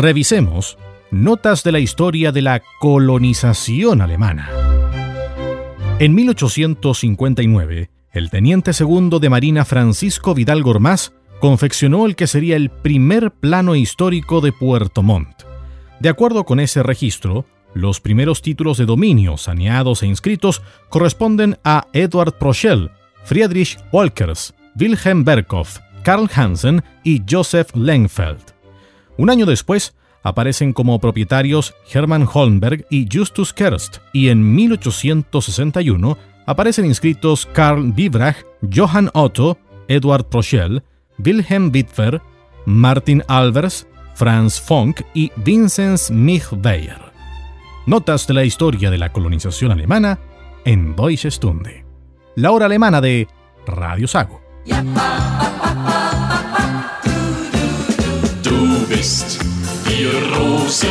Revisemos 0.09 0.75
Notas 1.11 1.63
de 1.63 1.71
la 1.71 1.77
historia 1.77 2.31
de 2.31 2.41
la 2.41 2.63
colonización 2.79 4.01
alemana. 4.01 4.49
En 5.99 6.15
1859, 6.15 7.91
el 8.13 8.31
teniente 8.31 8.73
segundo 8.73 9.19
de 9.19 9.29
Marina 9.29 9.65
Francisco 9.65 10.33
Vidal 10.33 10.63
Gormaz 10.63 11.13
confeccionó 11.39 12.07
el 12.07 12.15
que 12.15 12.25
sería 12.25 12.55
el 12.55 12.71
primer 12.71 13.29
plano 13.29 13.75
histórico 13.75 14.41
de 14.41 14.51
Puerto 14.51 15.03
Montt. 15.03 15.43
De 15.99 16.09
acuerdo 16.09 16.43
con 16.43 16.59
ese 16.59 16.81
registro, 16.81 17.45
los 17.75 18.01
primeros 18.01 18.41
títulos 18.41 18.79
de 18.79 18.87
dominio 18.87 19.37
saneados 19.37 20.01
e 20.01 20.07
inscritos 20.07 20.63
corresponden 20.89 21.59
a 21.63 21.85
Edward 21.93 22.39
Prochel, 22.39 22.89
Friedrich 23.25 23.77
Walkers, 23.91 24.55
Wilhelm 24.75 25.23
Berkhoff, 25.23 25.77
Karl 26.01 26.27
Hansen 26.33 26.83
y 27.03 27.21
Joseph 27.29 27.75
Lengfeld. 27.75 28.55
Un 29.19 29.29
año 29.29 29.45
después, 29.45 29.93
aparecen 30.23 30.73
como 30.73 30.99
propietarios 30.99 31.75
Hermann 31.91 32.27
Holmberg 32.31 32.85
y 32.89 33.07
Justus 33.11 33.53
Kerst, 33.53 33.97
y 34.13 34.29
en 34.29 34.53
1861 34.55 36.17
aparecen 36.45 36.85
inscritos 36.85 37.45
Karl 37.53 37.91
Bibrach, 37.93 38.37
Johann 38.73 39.09
Otto, 39.13 39.57
Edward 39.87 40.25
Prochel, 40.25 40.83
Wilhelm 41.23 41.71
Wittfer, 41.73 42.21
Martin 42.65 43.23
Albers, 43.27 43.87
Franz 44.15 44.59
Funk 44.59 45.01
y 45.13 45.31
Vinzenz 45.37 46.11
Michweyer. 46.11 46.99
Notas 47.85 48.27
de 48.27 48.33
la 48.33 48.43
historia 48.43 48.91
de 48.91 48.97
la 48.97 49.11
colonización 49.11 49.71
alemana 49.71 50.19
en 50.65 50.95
Deutsche 50.95 51.31
Stunde. 51.31 51.85
La 52.35 52.51
hora 52.51 52.65
alemana 52.65 53.01
de 53.01 53.27
Radio 53.65 54.07
Sago. 54.07 54.41
bist 58.99 59.38
Die 59.99 60.05
Rose, 60.05 60.87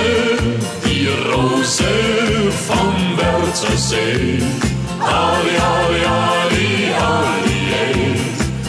die 0.85 1.09
Rose 1.33 1.93
vom 2.67 2.95
Wörthersee. 3.17 4.43
Ali, 5.01 5.57
ali, 5.73 6.03
ali, 6.05 6.69
ali, 7.09 7.61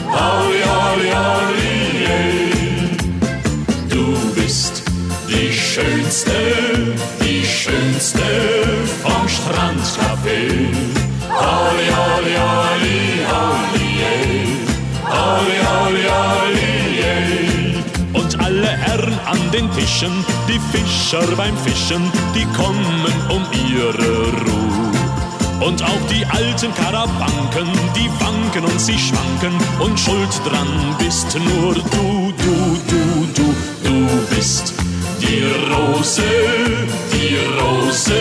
ali, 0.08 0.62
ali, 0.80 1.10
ali, 1.28 1.76
Du 3.90 4.06
bist 4.34 4.84
die 5.28 5.52
Schönste, 5.52 6.40
die 7.22 7.46
Schönste 7.46 8.30
vom 9.04 9.28
Strandcafé. 9.28 10.42
Ali, 11.36 11.88
ali, 12.08 12.36
ali, 12.38 13.00
ali, 13.28 13.90
ali, 15.04 15.56
ali, 15.68 16.08
ali 16.08 16.69
den 19.54 19.72
Tischen, 19.72 20.12
die 20.47 20.60
Fischer 20.72 21.26
beim 21.36 21.56
Fischen, 21.58 22.12
die 22.36 22.45
kommen 22.58 23.06
um 23.30 23.45
ihre 23.52 24.32
Ruhe. 24.45 24.89
Und 25.66 25.84
auch 25.84 26.08
die 26.10 26.26
alten 26.26 26.74
Karabanken, 26.74 27.68
die 27.95 28.10
wanken 28.20 28.66
und 28.66 28.80
sie 28.80 28.97
schwanken 28.97 29.54
und 29.80 30.00
schuld 30.00 30.30
dran 30.45 30.95
bist 31.00 31.38
nur 31.38 31.74
du, 31.74 32.34
du, 32.38 32.82
du, 32.88 33.28
du, 33.36 33.56
du 33.84 34.36
bist 34.36 34.74
die 35.20 35.43
Rose, 35.72 36.24
die 37.12 37.36
Rose 37.60 38.14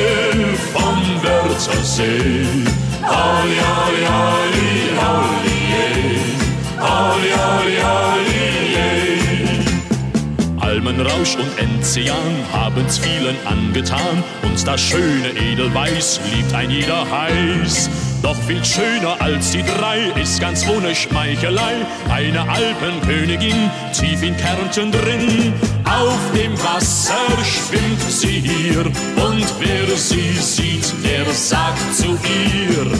vom 0.72 1.22
Wörthersee. 1.22 2.47
Halli, 3.03 3.57
halli, 3.68 4.05
halli, 4.12 4.68
halli, 5.01 5.59
halli, 6.79 7.31
halli, 7.31 7.76
halli, 7.81 8.18
Almenrausch 10.89 11.36
und 11.36 11.59
Enzian 11.59 12.16
haben's 12.51 12.97
vielen 12.97 13.36
angetan 13.45 14.24
und 14.43 14.66
das 14.66 14.80
schöne 14.80 15.28
Edelweiß 15.36 16.18
liebt 16.34 16.55
ein 16.55 16.70
jeder 16.70 17.05
heiß. 17.11 17.91
Doch 18.22 18.36
viel 18.47 18.64
schöner 18.64 19.20
als 19.20 19.51
die 19.51 19.62
drei 19.62 19.99
ist 20.18 20.41
ganz 20.41 20.66
ohne 20.66 20.95
Schmeichelei 20.95 21.74
eine 22.11 22.49
Alpenkönigin 22.49 23.70
tief 23.93 24.22
in 24.22 24.34
Kärnten 24.39 24.91
drin. 24.91 25.53
Auf 25.84 26.18
dem 26.34 26.55
Wasser 26.62 27.26
schwimmt 27.45 28.01
sie 28.09 28.41
hier 28.41 28.86
und 28.86 29.47
wer 29.61 29.95
sie 29.95 30.32
sieht, 30.41 30.95
der 31.05 31.30
sagt 31.34 31.95
zu 31.95 32.18
ihr: 32.24 32.91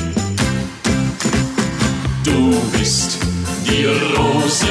Du 2.23 2.61
bist 2.79 3.19
die 3.67 3.87
Rose, 3.87 4.67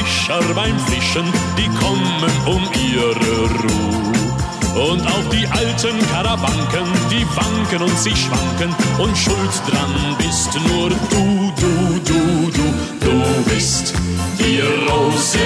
Fischer 0.00 0.40
beim 0.54 0.78
Fischen, 0.78 1.30
die 1.58 1.68
kommen 1.78 2.24
um 2.46 2.62
ihre 2.72 3.50
Ruhe. 3.60 4.88
Und 4.88 5.06
auch 5.06 5.28
die 5.30 5.46
alten 5.46 5.98
Karabanken, 6.10 6.86
die 7.10 7.26
wanken 7.36 7.82
und 7.82 7.98
sie 7.98 8.16
schwanken. 8.16 8.74
Und 8.98 9.16
schuld 9.16 9.54
dran 9.68 10.16
bist 10.16 10.54
nur 10.68 10.88
du, 10.88 11.52
du, 11.60 12.00
du, 12.06 12.50
du, 12.50 12.66
du 13.00 13.50
bist 13.52 13.92
die 14.38 14.60
Rose, 14.88 15.38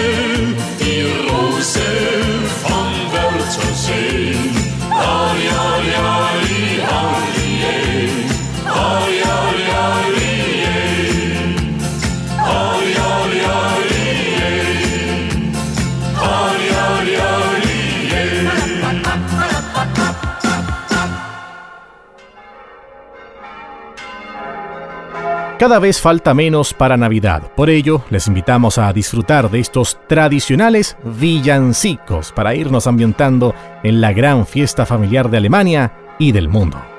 die 0.79 1.03
Rose 1.29 2.14
Cada 25.65 25.79
vez 25.79 25.99
falta 25.99 26.35
menos 26.35 26.75
para 26.75 26.99
Navidad, 26.99 27.51
por 27.57 27.71
ello 27.71 28.05
les 28.11 28.27
invitamos 28.27 28.77
a 28.77 28.93
disfrutar 28.93 29.51
de 29.51 29.61
estos 29.61 29.99
tradicionales 30.07 30.99
villancicos 31.03 32.33
para 32.33 32.55
irnos 32.55 32.87
ambientando 32.87 33.55
en 33.83 34.03
la 34.03 34.13
gran 34.13 34.47
fiesta 34.47 34.85
familiar 34.85 35.31
de 35.31 35.39
Alemania 35.39 35.95
y 36.19 36.33
del 36.33 36.51
mundo. 36.51 36.94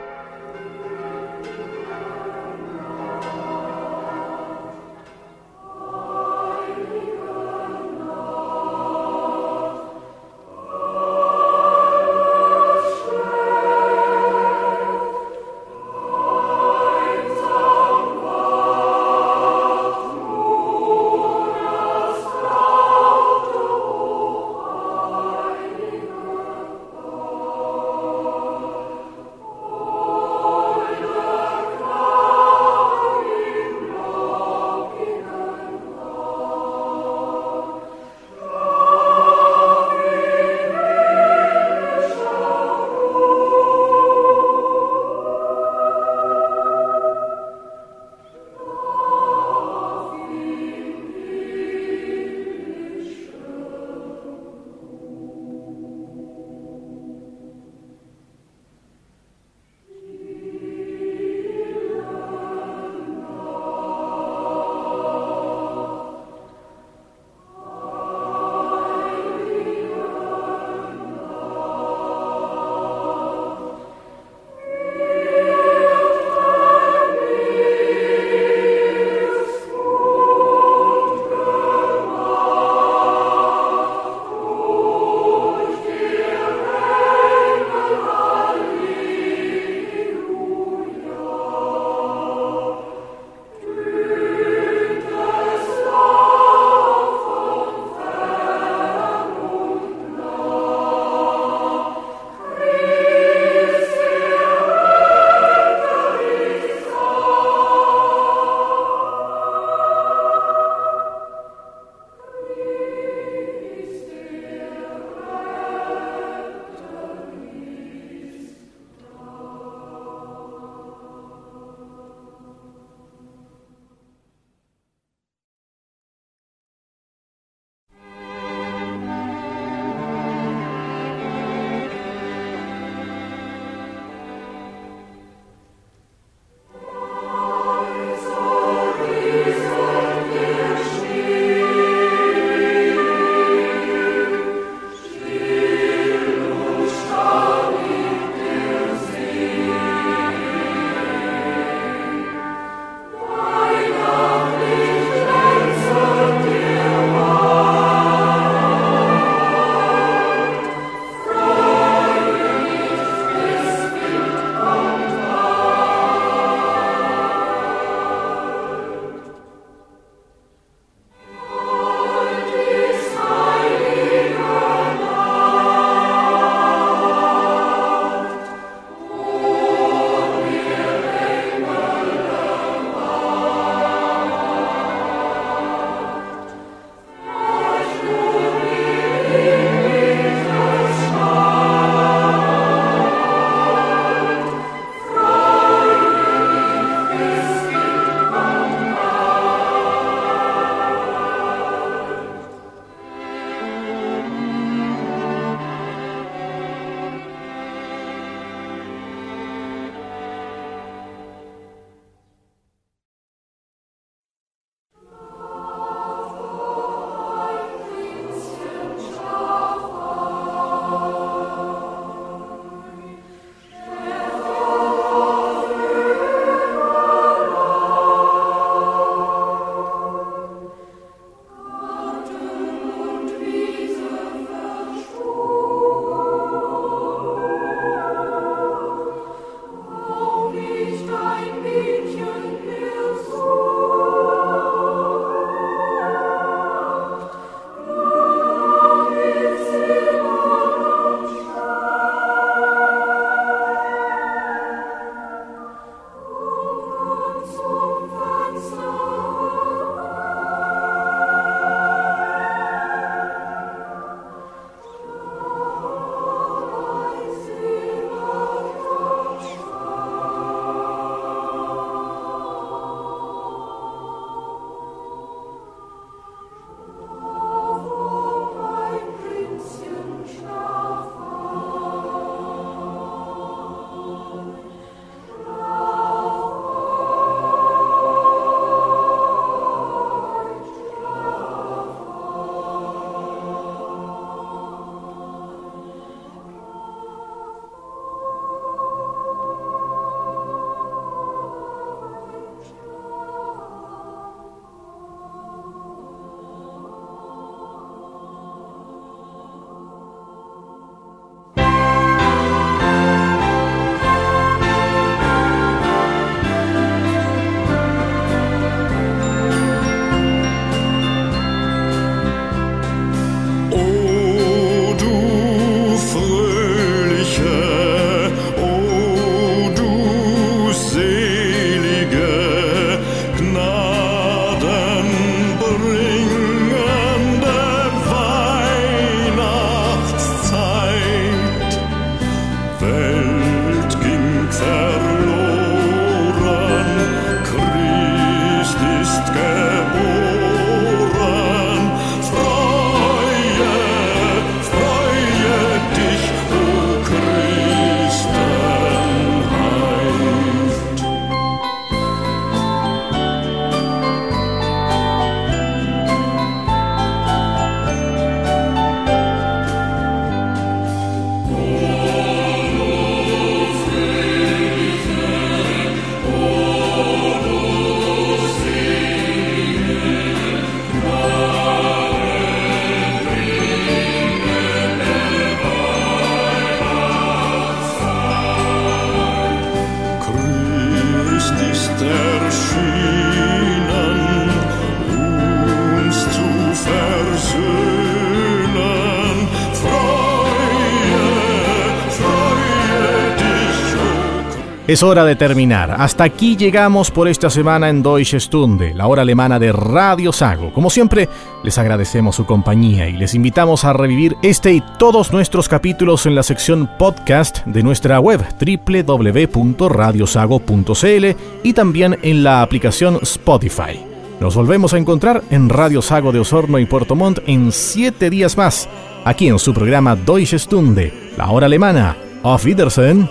Es 404.96 405.04
hora 405.04 405.26
de 405.26 405.36
terminar. 405.36 405.94
Hasta 406.00 406.24
aquí 406.24 406.56
llegamos 406.56 407.12
por 407.12 407.28
esta 407.28 407.50
semana 407.50 407.90
en 407.90 408.02
Deutsche 408.02 408.40
Stunde, 408.40 408.94
la 408.94 409.08
hora 409.08 409.24
alemana 409.24 409.60
de 409.60 409.74
Radio 409.74 410.32
Sago. 410.32 410.72
Como 410.72 410.90
siempre, 410.90 411.28
les 411.66 411.78
agradecemos 411.78 412.38
su 412.38 412.46
compañía 412.46 413.10
y 413.10 413.18
les 413.18 413.36
invitamos 413.36 413.84
a 413.84 413.92
revivir 413.92 414.38
este 414.42 414.72
y 414.72 414.82
todos 414.98 415.34
nuestros 415.34 415.68
capítulos 415.68 416.26
en 416.26 416.34
la 416.34 416.44
sección 416.44 416.90
podcast 416.98 417.66
de 417.66 417.84
nuestra 417.84 418.22
web 418.22 418.42
www.radiosago.cl 418.58 421.26
y 421.62 421.74
también 421.74 422.18
en 422.22 422.46
la 422.46 422.62
aplicación 422.62 423.20
Spotify. 423.22 424.00
Nos 424.40 424.56
volvemos 424.56 424.94
a 424.94 424.98
encontrar 424.98 425.44
en 425.50 425.68
Radio 425.68 426.02
Sago 426.02 426.32
de 426.32 426.40
Osorno 426.40 426.80
y 426.80 426.86
Puerto 426.86 427.18
Montt 427.18 427.40
en 427.48 427.74
siete 427.74 428.30
días 428.30 428.56
más, 428.56 428.88
aquí 429.26 429.50
en 429.50 429.60
su 429.60 429.74
programa 429.74 430.16
Deutsche 430.16 430.58
Stunde, 430.58 431.34
la 431.36 431.50
hora 431.50 431.66
alemana. 431.66 432.16
Auf 432.44 432.64
Wiedersehen. 432.64 433.28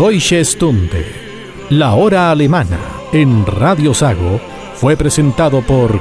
Deutsche 0.00 0.42
Stunde, 0.46 1.04
la 1.68 1.92
hora 1.92 2.30
alemana, 2.30 2.78
en 3.12 3.44
Radio 3.44 3.92
Sago, 3.92 4.40
fue 4.74 4.96
presentado 4.96 5.60
por 5.60 6.00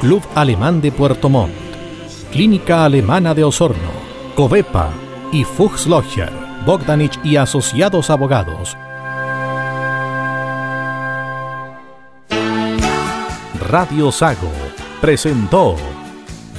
Club 0.00 0.22
Alemán 0.34 0.80
de 0.80 0.90
Puerto 0.90 1.28
Montt, 1.28 1.52
Clínica 2.32 2.86
Alemana 2.86 3.34
de 3.34 3.44
Osorno, 3.44 3.90
Covepa 4.34 4.88
y 5.30 5.44
Fuchslocher, 5.44 6.32
Bogdanich 6.64 7.20
y 7.22 7.36
Asociados 7.36 8.08
Abogados. 8.08 8.78
Radio 13.68 14.10
Sago 14.10 14.52
presentó 15.02 15.76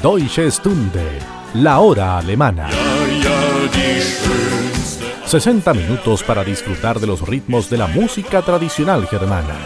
Deutsche 0.03 0.51
Stunde, 0.51 1.17
la 1.55 1.79
hora 1.79 2.19
alemana. 2.19 2.84
60 5.25 5.73
minutos 5.73 6.21
para 6.21 6.43
disfrutar 6.43 6.99
de 6.99 7.07
los 7.07 7.27
ritmos 7.27 7.69
de 7.69 7.77
la 7.77 7.87
música 7.87 8.43
tradicional 8.43 9.07
germana, 9.07 9.57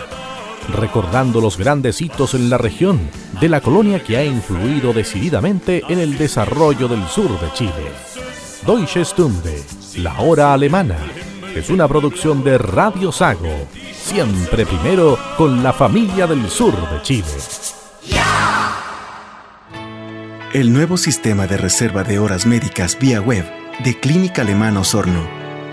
recordando 0.74 1.42
los 1.42 1.58
grandes 1.58 2.02
hitos 2.02 2.34
en 2.34 2.50
la 2.50 2.58
región 2.58 2.98
de 3.42 3.50
la 3.50 3.60
colonia 3.60 4.02
que 4.02 4.16
ha 4.16 4.24
influido 4.24 4.94
decididamente 4.94 5.84
en 5.90 6.00
el 6.00 6.18
desarrollo 6.18 6.88
del 6.88 7.06
sur 7.08 7.30
de 7.42 7.52
Chile. 7.54 7.92
Deutsche 8.66 9.04
Stunde, 9.04 9.62
la 9.98 10.22
hora 10.22 10.54
alemana, 10.54 10.98
es 11.54 11.70
una 11.70 11.90
producción 11.90 12.42
de 12.42 12.58
Radio 12.58 13.12
Sago, 13.12 13.68
siempre 13.92 14.66
primero 14.66 15.20
con 15.38 15.62
la 15.62 15.74
familia 15.74 16.26
del 16.26 16.50
sur 16.50 16.74
de 16.90 17.02
Chile. 17.02 17.28
El 20.54 20.72
nuevo 20.72 20.96
sistema 20.96 21.48
de 21.48 21.58
reserva 21.58 22.04
de 22.04 22.18
horas 22.18 22.46
médicas 22.46 22.98
vía 22.98 23.20
web 23.20 23.46
de 23.84 24.00
Clínica 24.00 24.42
Alemana 24.42 24.80
Osorno 24.80 25.40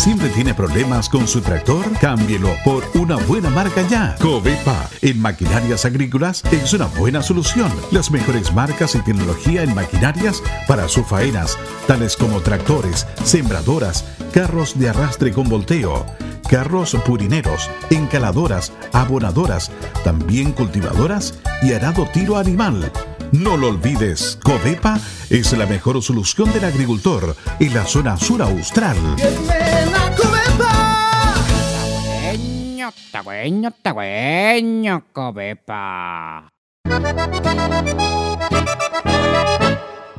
¿Siempre 0.00 0.30
tiene 0.30 0.54
problemas 0.54 1.10
con 1.10 1.28
su 1.28 1.42
tractor? 1.42 1.84
Cámbielo 2.00 2.48
por 2.64 2.82
una 2.94 3.16
buena 3.16 3.50
marca 3.50 3.86
ya. 3.86 4.16
Covepa 4.18 4.88
en 5.02 5.20
maquinarias 5.20 5.84
agrícolas 5.84 6.42
es 6.50 6.72
una 6.72 6.86
buena 6.86 7.22
solución. 7.22 7.70
Las 7.92 8.10
mejores 8.10 8.50
marcas 8.54 8.94
y 8.94 9.00
tecnología 9.00 9.62
en 9.62 9.74
maquinarias 9.74 10.42
para 10.66 10.88
sus 10.88 11.06
faenas, 11.06 11.58
tales 11.86 12.16
como 12.16 12.40
tractores, 12.40 13.06
sembradoras, 13.24 14.06
carros 14.32 14.78
de 14.78 14.88
arrastre 14.88 15.34
con 15.34 15.50
volteo 15.50 16.06
carros 16.48 16.96
purineros, 17.06 17.70
encaladoras, 17.90 18.72
abonadoras, 18.92 19.70
también 20.02 20.50
cultivadoras 20.50 21.38
y 21.62 21.74
arado 21.74 22.08
tiro 22.12 22.38
animal. 22.38 22.90
No 23.32 23.56
lo 23.56 23.68
olvides, 23.68 24.38
Covepa 24.42 24.98
es 25.28 25.52
la 25.52 25.66
mejor 25.66 26.02
solución 26.02 26.52
del 26.52 26.64
agricultor 26.64 27.36
en 27.60 27.74
la 27.74 27.86
zona 27.86 28.16
sur 28.16 28.42
austral. 28.42 28.96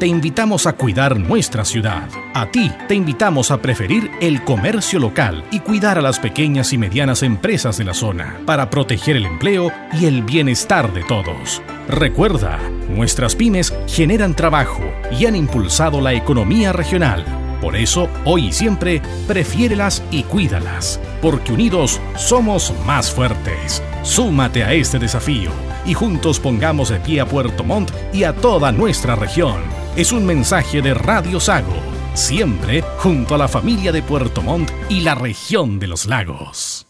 te 0.00 0.06
invitamos 0.06 0.66
a 0.66 0.72
cuidar 0.72 1.20
nuestra 1.20 1.62
ciudad. 1.62 2.08
A 2.32 2.50
ti 2.50 2.72
te 2.88 2.94
invitamos 2.94 3.50
a 3.50 3.60
preferir 3.60 4.10
el 4.22 4.42
comercio 4.44 4.98
local 4.98 5.44
y 5.50 5.60
cuidar 5.60 5.98
a 5.98 6.00
las 6.00 6.18
pequeñas 6.18 6.72
y 6.72 6.78
medianas 6.78 7.22
empresas 7.22 7.76
de 7.76 7.84
la 7.84 7.92
zona 7.92 8.40
para 8.46 8.70
proteger 8.70 9.16
el 9.16 9.26
empleo 9.26 9.70
y 10.00 10.06
el 10.06 10.22
bienestar 10.22 10.94
de 10.94 11.04
todos. 11.04 11.60
Recuerda, 11.86 12.58
nuestras 12.88 13.36
pymes 13.36 13.74
generan 13.86 14.34
trabajo 14.34 14.82
y 15.18 15.26
han 15.26 15.36
impulsado 15.36 16.00
la 16.00 16.14
economía 16.14 16.72
regional. 16.72 17.22
Por 17.60 17.76
eso, 17.76 18.08
hoy 18.24 18.46
y 18.46 18.52
siempre, 18.52 19.02
prefiérelas 19.28 20.02
y 20.10 20.22
cuídalas, 20.22 20.98
porque 21.20 21.52
unidos 21.52 22.00
somos 22.16 22.72
más 22.86 23.12
fuertes. 23.12 23.82
Súmate 24.02 24.64
a 24.64 24.72
este 24.72 24.98
desafío 24.98 25.50
y 25.84 25.92
juntos 25.92 26.40
pongamos 26.40 26.88
de 26.88 27.00
pie 27.00 27.20
a 27.20 27.26
Puerto 27.26 27.64
Montt 27.64 27.90
y 28.14 28.24
a 28.24 28.32
toda 28.32 28.72
nuestra 28.72 29.14
región 29.14 29.79
es 29.96 30.12
un 30.12 30.24
mensaje 30.24 30.82
de 30.82 30.94
Radio 30.94 31.40
Sago, 31.40 31.74
siempre 32.14 32.82
junto 32.98 33.34
a 33.34 33.38
la 33.38 33.48
familia 33.48 33.92
de 33.92 34.02
Puerto 34.02 34.42
Montt 34.42 34.70
y 34.88 35.00
la 35.00 35.14
región 35.14 35.78
de 35.78 35.88
los 35.88 36.06
lagos. 36.06 36.89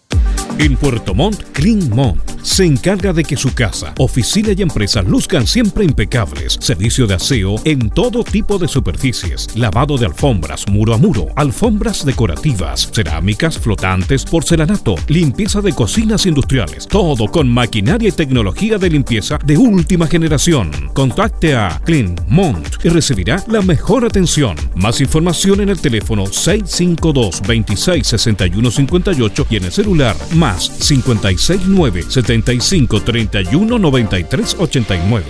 En 0.59 0.77
Puerto 0.77 1.15
Montt, 1.15 1.43
Clean 1.53 1.89
Montt 1.91 2.31
se 2.43 2.65
encarga 2.65 3.13
de 3.13 3.23
que 3.23 3.37
su 3.37 3.53
casa, 3.55 3.93
oficina 3.99 4.53
y 4.57 4.63
empresa 4.63 5.03
luzcan 5.03 5.47
siempre 5.47 5.85
impecables. 5.85 6.57
Servicio 6.61 7.07
de 7.07 7.15
aseo 7.15 7.57
en 7.65 7.91
todo 7.91 8.25
tipo 8.25 8.59
de 8.59 8.67
superficies. 8.67 9.49
Lavado 9.57 9.99
de 9.99 10.07
alfombras, 10.07 10.67
muro 10.69 10.95
a 10.95 10.99
muro, 10.99 11.29
alfombras 11.37 12.05
decorativas, 12.05 12.91
cerámicas, 12.93 13.59
flotantes, 13.59 14.25
porcelanato, 14.25 14.95
limpieza 15.09 15.61
de 15.61 15.75
cocinas 15.75 16.27
industriales. 16.27 16.87
Todo 16.89 17.27
con 17.31 17.49
maquinaria 17.49 18.09
y 18.09 18.13
tecnología 18.13 18.79
de 18.79 18.91
limpieza 18.91 19.39
de 19.45 19.59
última 19.59 20.07
generación. 20.07 20.71
Contacte 20.95 21.55
a 21.55 21.81
Clean 21.85 22.15
Mont 22.29 22.85
y 22.85 22.89
recibirá 22.89 23.43
la 23.49 23.61
mejor 23.61 24.05
atención. 24.05 24.57
Más 24.75 25.01
información 25.01 25.61
en 25.61 25.69
el 25.69 25.81
teléfono 25.81 26.27
652 26.27 27.43
26 27.47 28.07
61 28.07 28.71
58 28.71 29.47
y 29.51 29.57
en 29.57 29.65
el 29.65 29.73
celular 29.73 30.17
más 30.51 30.69
569 30.69 32.03
75 32.09 33.03
31 33.05 33.79
93 33.79 34.57
89. 34.59 35.25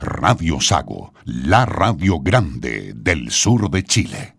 Radio 0.00 0.60
Sago, 0.60 1.12
la 1.24 1.64
radio 1.64 2.20
grande 2.20 2.92
del 2.94 3.30
sur 3.30 3.70
de 3.70 3.84
Chile. 3.84 4.35